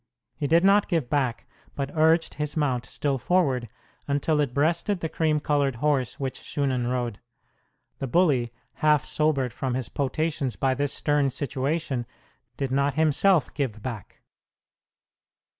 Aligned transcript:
He 0.35 0.47
did 0.47 0.63
not 0.63 0.87
give 0.87 1.11
back, 1.11 1.45
but 1.75 1.91
urged 1.93 2.33
his 2.33 2.57
mount 2.57 2.87
still 2.87 3.19
forward, 3.19 3.69
until 4.07 4.41
it 4.41 4.51
breasted 4.51 4.99
the 4.99 5.09
cream 5.09 5.39
colored 5.39 5.75
horse 5.75 6.19
which 6.19 6.39
Shunan 6.39 6.87
rode. 6.87 7.19
The 7.99 8.07
bully, 8.07 8.51
half 8.77 9.05
sobered 9.05 9.53
from 9.53 9.75
his 9.75 9.89
potations 9.89 10.55
by 10.55 10.73
this 10.73 10.91
stern 10.91 11.29
situation, 11.29 12.07
did 12.57 12.71
not 12.71 12.95
himself 12.95 13.53
give 13.53 13.83
back. 13.83 14.23